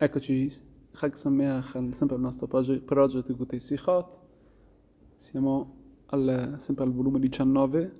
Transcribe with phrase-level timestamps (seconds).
[0.00, 0.56] Eccoci,
[0.92, 4.06] Chag Sameach, sempre al nostro progetto di Gutei Sichot.
[5.16, 5.74] Siamo
[6.06, 7.92] al, sempre al volume 19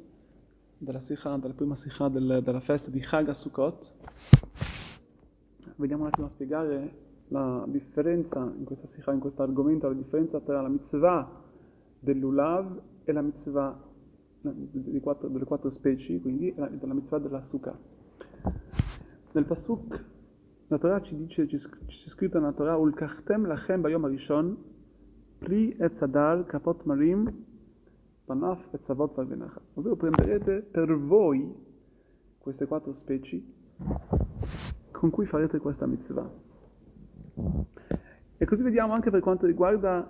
[0.78, 3.92] della Sikha, della prima Sikha del, della festa di Chag Sukkot.
[5.74, 6.92] Vediamo un attimo a spiegare
[7.30, 11.28] la differenza in questa Sikha, in questo argomento, la differenza tra la mitzvah
[11.98, 13.76] dell'Ulav e la mitzvah
[15.00, 17.76] quattro, delle quattro specie, quindi la, la mitzvah della Sukkah.
[19.32, 20.16] Nel Pasuk
[20.68, 21.58] la Torah ci dice, c'è
[22.08, 24.56] scritto nella Torah, Ulkachtem lachem bayom arishon,
[25.38, 27.32] pri et sadal kapot marim,
[28.26, 29.62] panaf et savot varvenachat.
[29.74, 31.54] Ovvero prenderete per voi
[32.38, 33.42] queste quattro specie
[34.90, 36.30] con cui farete questa mitzvah.
[38.36, 40.06] E così vediamo anche per quanto riguarda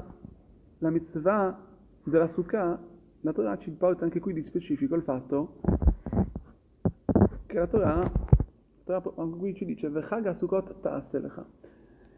[0.79, 1.67] la mitzvah
[2.03, 2.81] della Sukkah,
[3.21, 5.61] la Torah ci porta anche qui di specifico il fatto
[7.47, 8.28] che la Torah
[9.37, 11.47] qui ci dice Vechaga Sukkot Ta'aselecha.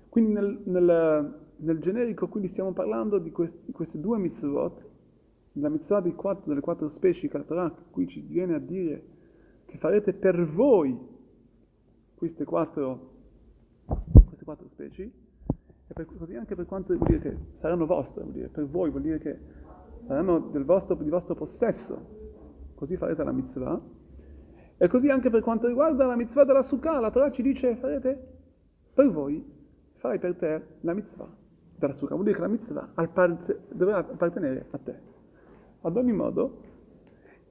[0.09, 4.89] Quindi nel, nel, nel, generico quindi stiamo parlando di, quest, di queste due mitzvot,
[5.53, 7.45] la mitzvah quattro, delle quattro specie che
[7.91, 9.05] qui ci viene a dire
[9.67, 10.99] che farete per voi
[12.15, 13.11] queste quattro,
[14.25, 15.03] queste quattro specie,
[15.87, 18.91] e per, così anche per quanto vuol dire che saranno vostre, vuol dire per voi,
[18.91, 19.39] vuol dire che
[20.07, 22.19] saranno del vostro, di vostro possesso,
[22.75, 23.81] così farete la mitzvah,
[24.83, 28.39] e così anche per quanto riguarda la mitzvah della Sukkah, la Torah ci dice farete
[28.95, 29.45] per voi,
[29.97, 31.29] farai per te la mitzvah
[31.77, 32.15] della Sukkah.
[32.15, 32.89] Vuol dire che la mitzvah
[33.73, 34.99] dovrà appartenere a te.
[35.83, 36.63] Ad ogni modo,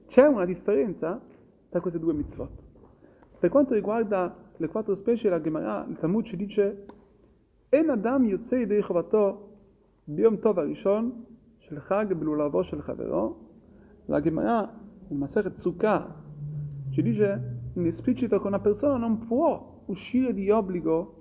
[0.08, 1.20] c'è una differenza
[1.68, 2.50] tra queste due mitzvot.
[3.38, 6.84] Per quanto riguarda le quattro specie, la Gemara, il Talmud ci dice
[7.68, 9.58] En Adam yotzei dei chovato
[10.02, 11.26] biom tov arishon
[11.58, 13.38] shel chag belulavo shel chavero.
[14.06, 14.68] La Gemara,
[15.10, 16.28] il Maseret Sukkah,
[17.00, 21.14] ci dice in esplicito che una persona non può uscire di obbligo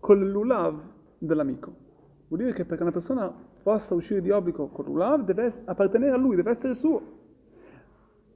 [0.00, 0.80] con l'ulav
[1.18, 1.72] dell'amico.
[2.26, 6.16] Vuol dire che perché una persona possa uscire di obbligo con l'ulav deve appartenere a
[6.16, 7.00] lui, deve essere suo.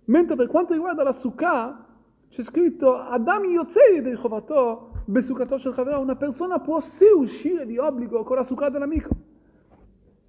[0.05, 1.84] Mentre per quanto riguarda la sukkah,
[2.29, 7.77] c'è scritto Adam Yotzei del Chovato, Besukato Shel Chavera, una persona può sì uscire di
[7.77, 9.11] obbligo con la sukkah dell'amico.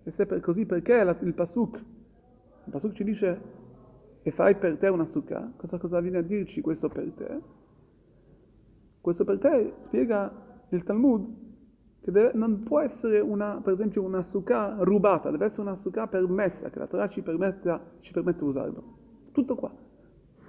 [0.04, 3.57] E se per così perché il pasuk, il pasuk ci dice
[4.28, 7.40] e fai per te una sukkah, cosa, cosa viene a dirci questo per te?
[9.00, 11.34] Questo per te spiega il Talmud
[12.02, 16.08] che deve, non può essere una, per esempio una sukkah rubata, deve essere una sukkah
[16.08, 18.84] permessa, che la Torah ci permette, ci permette di usarlo.
[19.32, 19.72] Tutto qua.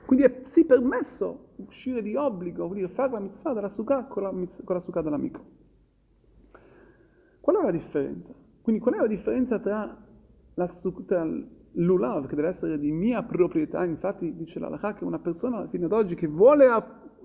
[0.07, 4.23] Quindi è sì permesso uscire di obbligo, vuol dire fare la mitzvah della sukkah con
[4.25, 5.41] la, con la sukkah dell'amico.
[7.41, 8.35] Qual è la differenza?
[8.61, 9.97] Quindi qual è la differenza tra,
[10.55, 10.67] la,
[11.07, 11.29] tra
[11.79, 15.93] l'ulav, che deve essere di mia proprietà, infatti dice l'Allah che una persona fino ad
[15.93, 16.67] oggi che vuole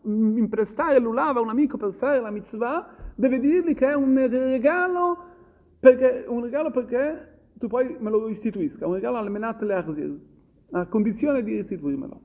[0.04, 5.18] imprestare l'ulav a un amico per fare la mitzvah, deve dirgli che è un regalo
[5.80, 10.20] perché, un regalo perché tu poi me lo restituisca, un regalo al menat le arzir,
[10.72, 12.22] a condizione di restituirmelo.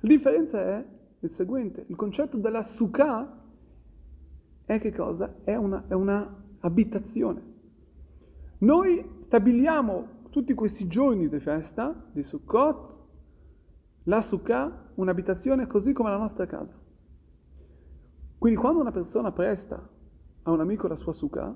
[0.00, 0.84] La differenza è
[1.20, 3.40] il seguente, il concetto della sukkah
[4.64, 5.34] è che cosa?
[5.44, 7.50] È una, è una abitazione.
[8.58, 12.94] Noi stabiliamo tutti questi giorni di festa, di Sukkot,
[14.04, 16.74] la Sukkah, un'abitazione così come la nostra casa.
[18.38, 19.86] Quindi quando una persona presta
[20.44, 21.54] a un amico la sua Sukkah,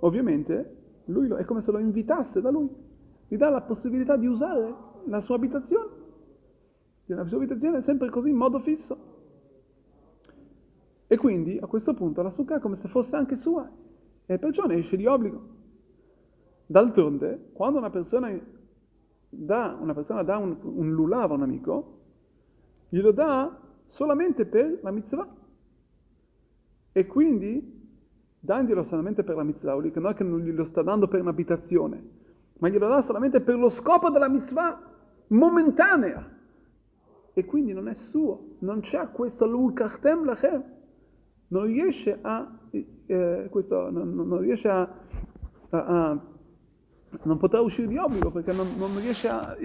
[0.00, 2.68] ovviamente lui lo, è come se lo invitasse da lui,
[3.28, 4.74] gli dà la possibilità di usare
[5.04, 5.90] la sua abitazione.
[7.04, 9.14] La sua abitazione è sempre così, in modo fisso.
[11.06, 13.70] E quindi a questo punto la Sukkah è come se fosse anche sua,
[14.26, 15.54] e perciò ne esce di obbligo.
[16.66, 18.36] D'altronde, quando una persona
[19.28, 21.98] dà, una persona dà un, un lulav a un amico,
[22.88, 23.56] glielo dà
[23.88, 25.28] solamente per la mitzvah.
[26.92, 27.84] E quindi,
[28.40, 32.02] danglielo solamente per la mitzvah, che non è che non glielo sta dando per un'abitazione,
[32.58, 34.80] ma glielo dà solamente per lo scopo della mitzvah
[35.28, 36.34] momentanea.
[37.32, 40.64] E quindi non è suo, non c'è questo l'ulkachtem lachem,
[41.48, 44.88] non riesce a, eh, questo, non, non riesce a,
[45.68, 46.35] a, a
[47.22, 49.56] non potrà uscire di obbligo perché non, non riesce a,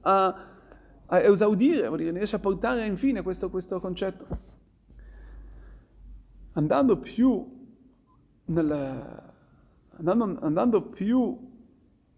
[0.00, 0.36] a,
[1.06, 4.26] a, esaudire, non riesce a portare infine questo, questo concetto.
[6.52, 7.44] Andando più,
[8.46, 9.22] nel,
[9.96, 11.50] andando, andando più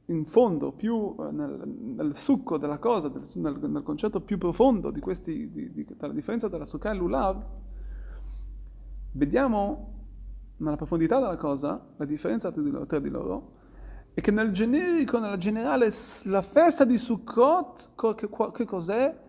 [0.07, 5.51] in fondo, più nel, nel succo della cosa, nel, nel, concetto più profondo di questi,
[5.51, 7.45] di, di, della differenza tra Sukkah e l'Ulav,
[9.13, 9.93] vediamo
[10.59, 13.53] nella profondità della cosa la differenza tra di loro, tra di loro
[14.15, 15.93] e che nel generico, nella generale,
[16.25, 19.23] la festa di Sukkot, che, che cos'è?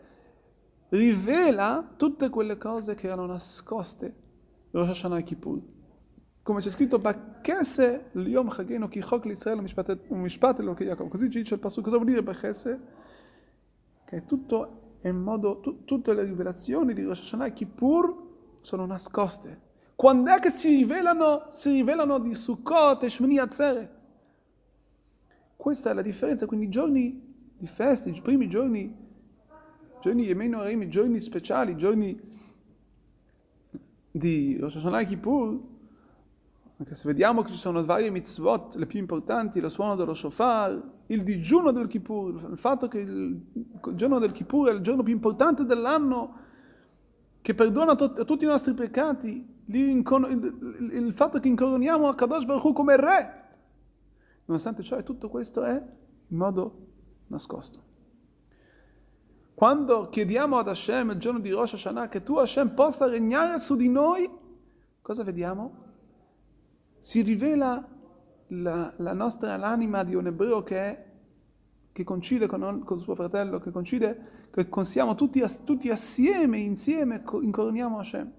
[0.89, 4.15] Rivela tutte quelle cose che erano nascoste
[4.69, 5.59] Rosh Hashanah e Kippur.
[6.43, 11.07] Come c'è scritto, Bachese l'Yom Chageno Kichok l'Israel Mishpat lo che Jacob.
[11.07, 11.81] Così ci dice il passo.
[11.81, 12.79] Cosa vuol dire Bachese?
[14.05, 18.23] Che tutto in modo, tu, tutte le rivelazioni di Rosh Hashanah e Kippur
[18.61, 19.61] sono nascoste.
[19.95, 21.45] Quando è che si rivelano?
[21.49, 23.94] Si rivelano di Sukkot e Shmini Atzeret.
[25.65, 27.19] Questa è la differenza, quindi i giorni
[27.57, 28.95] di festa, i primi giorni,
[29.99, 32.21] giorni Yemenu Arim, i giorni speciali, i giorni
[34.11, 35.59] di Rosh Hashanah Kippur,
[36.77, 40.79] anche se vediamo che ci sono varie mitzvot, le più importanti, lo suono dello shofar,
[41.07, 43.41] il digiuno del Kippur, il fatto che il
[43.95, 46.37] giorno del Kippur è il giorno più importante dell'anno,
[47.41, 52.65] che perdona to- tutti i nostri peccati, il, il, il, fatto che incoroniamo Kadosh Baruch
[52.65, 53.44] Hu come re.
[54.45, 55.73] Nonostante ciò, tutto questo è
[56.27, 56.87] in modo
[57.27, 57.93] nascosto.
[59.55, 63.75] Quando chiediamo ad Hashem il giorno di Rosh Hashanah che tu Hashem possa regnare su
[63.75, 64.29] di noi,
[65.01, 65.83] cosa vediamo?
[66.99, 67.87] Si rivela
[68.47, 71.05] la, la nostra l'anima di un ebreo che, è,
[71.91, 77.97] che coincide con, con, suo fratello, che coincide, che siamo tutti, tutti assieme, insieme, incoroniamo
[77.97, 78.31] Hashem.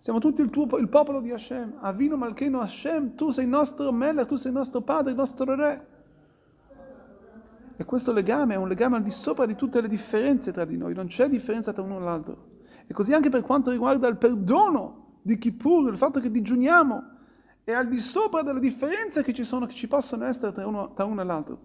[0.00, 1.74] Siamo tutti il, tuo, il popolo di Hashem.
[1.80, 5.54] Avino Malcheno Hashem, tu sei il nostro Melech, tu sei il nostro padre, il nostro
[5.54, 5.86] re.
[7.76, 10.78] E questo legame è un legame al di sopra di tutte le differenze tra di
[10.78, 12.46] noi, non c'è differenza tra uno e l'altro.
[12.86, 17.04] E così anche per quanto riguarda il perdono di Kippur, il fatto che digiuniamo,
[17.62, 20.94] è al di sopra delle differenze che ci sono, che ci possono essere tra uno,
[20.94, 21.60] tra uno e l'altro,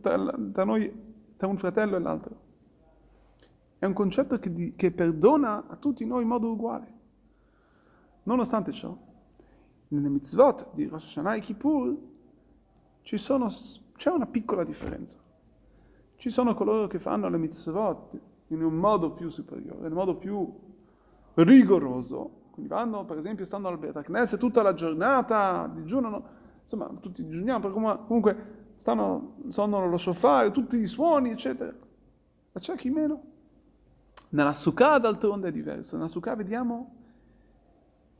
[0.00, 0.92] tra, noi,
[1.36, 2.40] tra un fratello e l'altro.
[3.78, 6.98] È un concetto che, che perdona a tutti noi in modo uguale.
[8.30, 8.96] Nonostante ciò,
[9.88, 11.96] nelle mitzvot di Rosh Hashanah e Kippur
[13.02, 13.50] sono,
[13.96, 15.18] c'è una piccola differenza.
[16.14, 20.14] Ci sono coloro che fanno le mitzvot in un modo più superiore, in un modo
[20.14, 20.48] più
[21.34, 26.22] rigoroso, quindi vanno, per esempio, stanno al Betacnes tutta la giornata, digiunano,
[26.62, 31.74] insomma, tutti digiuniamo, perché comunque stanno, suonano lo shofar, tutti i suoni, eccetera.
[32.52, 33.22] Ma c'è chi meno.
[34.28, 35.96] Nella Sukkah d'altronde è diverso.
[35.96, 36.98] Nella Sukkah vediamo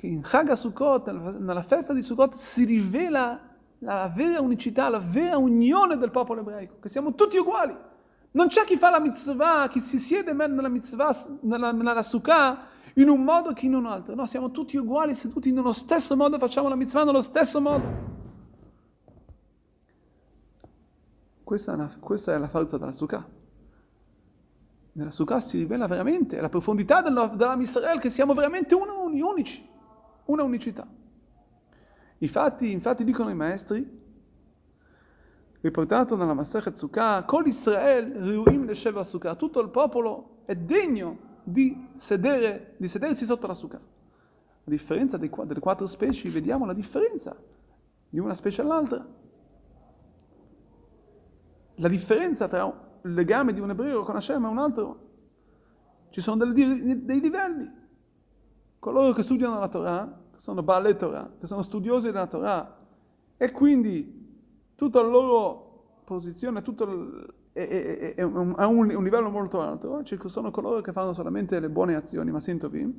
[0.01, 1.11] che in Chag Sukkot,
[1.41, 3.39] nella festa di Sukkot, si rivela
[3.81, 7.77] la vera unicità, la vera unione del popolo ebraico, che siamo tutti uguali.
[8.31, 13.11] Non c'è chi fa la mitzvah, chi si siede nella mitzvah, nella, nella Sukkah, in
[13.11, 14.15] un modo che in un altro.
[14.15, 17.85] No, siamo tutti uguali, seduti nello stesso modo, facciamo la mitzvah nello stesso modo.
[21.45, 23.29] Questa è, una, questa è la forza della Sukkah.
[24.93, 29.69] Nella Sukkah si rivela veramente la profondità della, della Israel, che siamo veramente uni, unici
[30.31, 30.87] una unicità.
[32.19, 33.99] Infatti, infatti dicono i maestri,
[35.61, 41.89] riportato nella Masechet Sukkah, Kol Israel le Sheva Sukkah, tutto il popolo è degno di,
[41.97, 43.81] sedere, di sedersi sotto la Sukkah.
[43.81, 47.37] A differenza dei, delle quattro specie, vediamo la differenza
[48.09, 49.07] di una specie all'altra.
[51.77, 55.09] La differenza tra il legame di un ebreo con Hashem e un altro,
[56.11, 57.79] ci sono delle, dei livelli
[58.81, 62.79] coloro che studiano la Torah, sono Baale Torah, che sono studiosi della Torah,
[63.37, 69.29] e quindi tutta la loro posizione il, è, è, è, un, a un, un, livello
[69.29, 72.91] molto alto, ci sono coloro che fanno solamente le buone azioni, ma sento vi,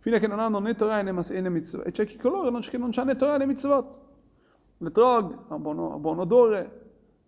[0.00, 2.76] fino a che non hanno né Torah né, né mitzvot, e c'è chi coloro che
[2.76, 4.00] non hanno né Torah né mitzvot.
[4.76, 6.80] L'etrog ha un buon, ha buon odore,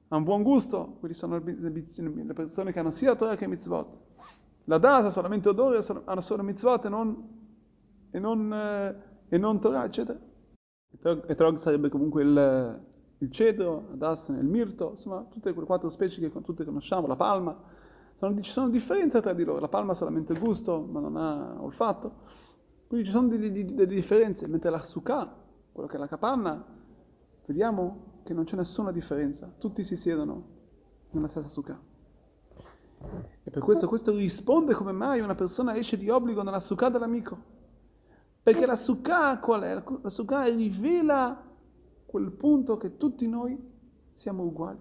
[0.08, 3.88] ha un buon gusto, quelli sono le persone che hanno sia Torah che mitzvot.
[4.64, 7.41] La data solamente odore, hanno solo mitzvot e non,
[8.12, 8.96] e non, eh,
[9.28, 10.18] e non Torah, eccetera.
[11.26, 12.84] Etrog sarebbe comunque il,
[13.18, 17.58] il cedro, Adassen, il mirto, insomma tutte quelle quattro specie che tutte conosciamo, la palma.
[18.16, 21.56] Sono, ci sono differenze tra di loro, la palma ha solamente gusto, ma non ha
[21.60, 22.20] olfatto.
[22.86, 25.34] Quindi ci sono delle, delle differenze, mentre la sukkah,
[25.72, 26.64] quello che è la capanna,
[27.46, 30.60] vediamo che non c'è nessuna differenza, tutti si siedono
[31.10, 31.80] nella stessa sukkah.
[33.42, 37.60] E per questo questo risponde come mai una persona esce di obbligo nella sukkah dell'amico.
[38.42, 39.82] Perché la sukkah qual è?
[40.02, 41.40] La sukkah rivela
[42.04, 43.56] quel punto che tutti noi
[44.12, 44.80] siamo uguali.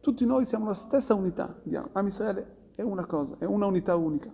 [0.00, 1.60] Tutti noi siamo la stessa unità.
[1.92, 4.32] Am Israele è una cosa, è una unità unica.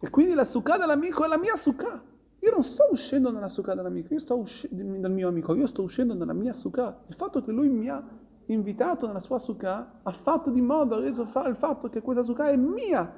[0.00, 2.02] E quindi la sukkah dell'amico è la mia sukkah.
[2.40, 5.82] Io non sto uscendo nella sukkah dell'amico, io sto uscendo dal mio amico, io sto
[5.82, 7.02] uscendo nella mia sukkah.
[7.08, 8.02] Il fatto che lui mi ha
[8.46, 12.22] invitato nella sua sukkah, ha fatto di modo, ha reso fare il fatto che questa
[12.22, 13.12] sukkah è mia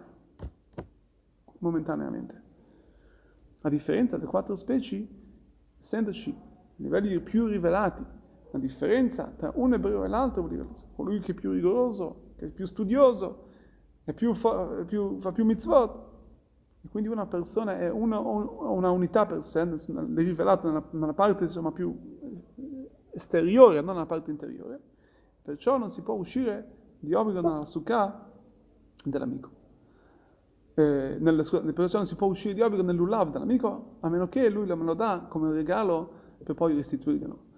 [1.58, 2.48] momentaneamente.
[3.62, 5.06] A differenza delle quattro specie,
[5.78, 6.34] essendoci
[6.76, 8.04] livelli più rivelati,
[8.52, 10.48] la differenza tra un ebreo e l'altro,
[10.96, 13.48] colui che è più rigoroso, che è più studioso,
[14.04, 16.08] è fa, più, fa più mitzvot,
[16.82, 19.64] E quindi una persona è una, una unità per sé,
[20.14, 21.94] rivelato nella, nella parte insomma, più
[23.12, 24.80] esteriore, non nella parte interiore.
[25.42, 28.30] Perciò non si può uscire di obbligo nella sukkah
[29.04, 29.59] dell'amico.
[30.80, 34.66] Eh, nelle, perciò non si può uscire di obbligo nell'ulav dell'amico a meno che lui
[34.66, 36.10] me lo dà come regalo
[36.42, 37.49] per poi restituirlo.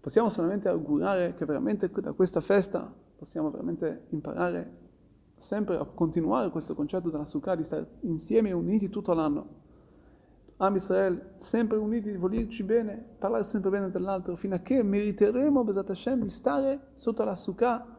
[0.00, 4.78] Possiamo solamente augurare che veramente da questa festa possiamo veramente imparare
[5.36, 9.58] sempre a continuare questo concetto della Sukkah di stare insieme uniti tutto l'anno.
[10.58, 15.88] Am Israel, sempre uniti, volerci bene, parlare sempre bene dell'altro, fino a che meriteremo, Besat
[15.88, 17.98] Hashem, di stare sotto la Sukkah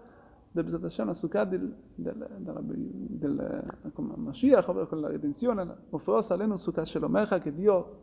[0.51, 2.77] del Besat Hashem, la Sukkah del, del, della, del,
[3.08, 8.00] del Mashiach, ovvero con la redenzione, Ofros Alenu Sukkah Shelomecha, che Dio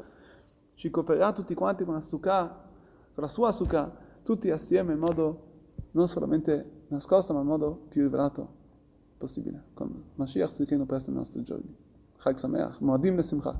[0.75, 2.47] ci coprirà tutti quanti con la Sukkah,
[3.15, 3.91] con la sua Sukkah,
[4.23, 5.47] tutti assieme in modo
[5.91, 8.57] non solamente nascosto, ma in modo più rivelato
[9.19, 11.75] possibile, con Mashiach, sicchino presto nei nostri giorni.
[12.19, 13.57] Chag Sameach, Moadim Nesimcha.